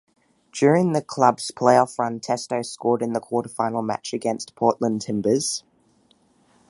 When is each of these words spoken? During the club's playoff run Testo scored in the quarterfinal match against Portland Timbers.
During 0.51 0.93
the 0.93 1.03
club's 1.03 1.51
playoff 1.51 1.99
run 1.99 2.19
Testo 2.19 2.65
scored 2.65 3.03
in 3.03 3.13
the 3.13 3.21
quarterfinal 3.21 3.85
match 3.85 4.13
against 4.15 4.55
Portland 4.55 5.03
Timbers. 5.03 5.63